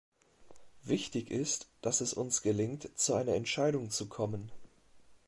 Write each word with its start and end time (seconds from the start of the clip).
Wichtig 0.81 1.29
ist, 1.29 1.69
dass 1.83 2.01
es 2.01 2.15
uns 2.15 2.41
gelingt, 2.41 2.89
zu 2.97 3.13
einer 3.13 3.35
Entscheidung 3.35 3.91
zu 3.91 4.09
kommen. 4.09 4.51